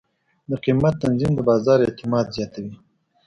د 0.49 0.51
قیمت 0.63 0.93
تنظیم 1.03 1.31
د 1.35 1.39
بازار 1.49 1.79
اعتماد 1.87 2.25
زیاتوي. 2.35 2.73